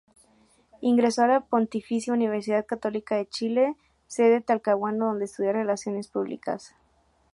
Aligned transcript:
Ingresó 0.81 1.21
a 1.21 1.27
la 1.27 1.41
Pontificia 1.41 2.11
Universidad 2.11 2.65
Católica 2.65 3.17
de 3.17 3.27
Chile, 3.27 3.75
Sede 4.07 4.41
Talcahuano, 4.41 5.05
donde 5.05 5.25
estudió 5.25 5.53
Relaciones 5.53 6.07
Públicas. 6.07 6.73